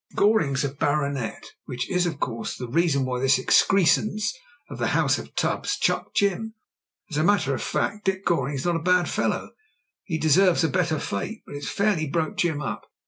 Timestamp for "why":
3.05-3.19